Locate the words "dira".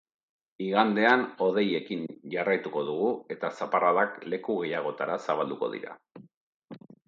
5.79-5.99